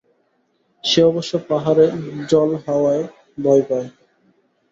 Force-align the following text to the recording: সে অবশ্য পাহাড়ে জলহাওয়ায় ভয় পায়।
সে 0.83 1.01
অবশ্য 1.03 1.31
পাহাড়ে 1.49 1.85
জলহাওয়ায় 2.29 3.03
ভয় 3.37 3.63
পায়। 3.69 3.87